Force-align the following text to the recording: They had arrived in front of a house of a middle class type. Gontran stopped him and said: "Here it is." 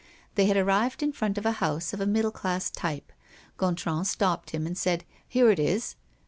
They 0.33 0.47
had 0.47 0.57
arrived 0.57 1.03
in 1.03 1.11
front 1.11 1.37
of 1.37 1.45
a 1.45 1.51
house 1.61 1.93
of 1.93 2.01
a 2.01 2.07
middle 2.07 2.31
class 2.31 2.71
type. 2.71 3.11
Gontran 3.57 4.03
stopped 4.05 4.49
him 4.49 4.65
and 4.65 4.75
said: 4.75 5.03
"Here 5.27 5.51
it 5.51 5.59
is." 5.59 5.95